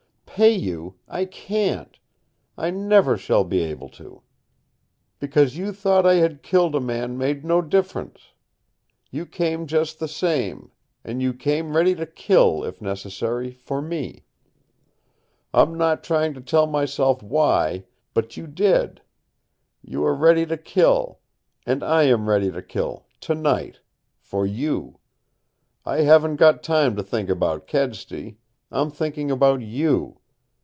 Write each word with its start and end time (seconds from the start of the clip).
Pay 0.33 0.53
you! 0.55 0.95
I 1.09 1.25
can't. 1.25 1.99
I 2.57 2.71
never 2.71 3.15
shall 3.17 3.43
be 3.43 3.59
able 3.63 3.89
to. 3.89 4.21
Because 5.19 5.55
you 5.57 5.71
thought 5.73 6.03
I 6.05 6.15
had 6.15 6.41
killed 6.41 6.73
a 6.73 6.79
man 6.79 7.15
made 7.17 7.43
no 7.45 7.61
difference 7.61 8.31
You 9.11 9.25
came 9.27 9.67
just 9.67 9.99
the 9.99 10.07
same. 10.07 10.71
And 11.03 11.21
you 11.21 11.31
came 11.33 11.75
ready 11.75 11.93
to 11.95 12.05
kill, 12.07 12.63
if 12.63 12.81
necessary 12.81 13.51
for 13.51 13.81
me. 13.83 14.23
I'm 15.53 15.77
not 15.77 16.01
trying 16.03 16.33
to 16.35 16.41
tell 16.41 16.65
myself 16.65 17.21
WHY! 17.21 17.83
But 18.15 18.35
you 18.37 18.47
did. 18.47 19.01
You 19.83 19.99
were 20.01 20.15
ready 20.15 20.45
to 20.47 20.55
kill. 20.57 21.19
And 21.67 21.83
I 21.83 22.03
am 22.03 22.27
ready 22.29 22.49
to 22.51 22.61
kill 22.63 23.05
tonight 23.19 23.81
for 24.17 24.45
you! 24.47 24.97
I 25.85 26.01
haven't 26.03 26.37
got 26.37 26.63
time 26.63 26.95
to 26.95 27.03
think 27.03 27.29
about 27.29 27.67
Kedsty. 27.67 28.37
I'm 28.71 28.89
thinking 28.91 29.29
about 29.29 29.61
you. 29.61 30.17